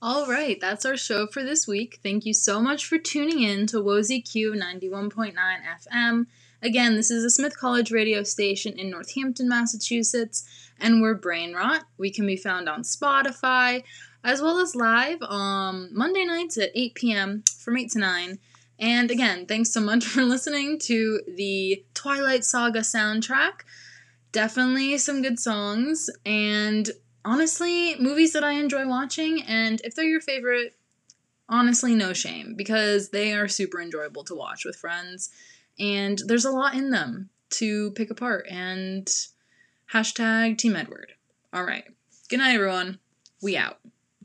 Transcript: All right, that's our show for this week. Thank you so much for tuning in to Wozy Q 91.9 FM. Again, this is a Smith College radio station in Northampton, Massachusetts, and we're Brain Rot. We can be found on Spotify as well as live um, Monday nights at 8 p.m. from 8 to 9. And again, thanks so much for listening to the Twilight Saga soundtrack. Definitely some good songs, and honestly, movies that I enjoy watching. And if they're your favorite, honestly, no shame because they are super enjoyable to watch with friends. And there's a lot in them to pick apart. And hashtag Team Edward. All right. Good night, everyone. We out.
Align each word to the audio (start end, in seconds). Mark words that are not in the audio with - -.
All 0.00 0.28
right, 0.28 0.60
that's 0.60 0.84
our 0.84 0.96
show 0.96 1.26
for 1.26 1.42
this 1.42 1.66
week. 1.66 1.98
Thank 2.04 2.24
you 2.24 2.32
so 2.32 2.60
much 2.60 2.86
for 2.86 2.98
tuning 2.98 3.42
in 3.42 3.66
to 3.66 3.78
Wozy 3.78 4.24
Q 4.24 4.52
91.9 4.52 5.34
FM. 5.34 6.26
Again, 6.62 6.94
this 6.94 7.10
is 7.10 7.24
a 7.24 7.30
Smith 7.30 7.58
College 7.58 7.90
radio 7.90 8.22
station 8.22 8.78
in 8.78 8.90
Northampton, 8.90 9.48
Massachusetts, 9.48 10.44
and 10.78 11.02
we're 11.02 11.14
Brain 11.14 11.52
Rot. 11.52 11.82
We 11.96 12.12
can 12.12 12.28
be 12.28 12.36
found 12.36 12.68
on 12.68 12.82
Spotify 12.82 13.82
as 14.22 14.40
well 14.40 14.60
as 14.60 14.76
live 14.76 15.20
um, 15.22 15.88
Monday 15.92 16.24
nights 16.24 16.56
at 16.58 16.70
8 16.76 16.94
p.m. 16.94 17.42
from 17.58 17.76
8 17.76 17.90
to 17.90 17.98
9. 17.98 18.38
And 18.78 19.10
again, 19.10 19.46
thanks 19.46 19.72
so 19.72 19.80
much 19.80 20.04
for 20.04 20.22
listening 20.22 20.78
to 20.80 21.22
the 21.26 21.84
Twilight 21.94 22.44
Saga 22.44 22.80
soundtrack. 22.80 23.62
Definitely 24.30 24.96
some 24.98 25.22
good 25.22 25.40
songs, 25.40 26.08
and 26.24 26.88
honestly, 27.24 27.96
movies 27.98 28.32
that 28.32 28.44
I 28.44 28.52
enjoy 28.52 28.86
watching. 28.86 29.42
And 29.42 29.80
if 29.84 29.94
they're 29.94 30.04
your 30.04 30.20
favorite, 30.20 30.74
honestly, 31.48 31.94
no 31.94 32.12
shame 32.12 32.54
because 32.56 33.10
they 33.10 33.32
are 33.34 33.48
super 33.48 33.80
enjoyable 33.80 34.24
to 34.24 34.34
watch 34.34 34.64
with 34.64 34.76
friends. 34.76 35.30
And 35.78 36.20
there's 36.26 36.44
a 36.44 36.50
lot 36.50 36.74
in 36.74 36.90
them 36.90 37.30
to 37.50 37.92
pick 37.92 38.10
apart. 38.10 38.46
And 38.50 39.08
hashtag 39.92 40.58
Team 40.58 40.76
Edward. 40.76 41.12
All 41.52 41.64
right. 41.64 41.84
Good 42.28 42.38
night, 42.38 42.54
everyone. 42.54 42.98
We 43.40 43.56
out. 43.56 43.78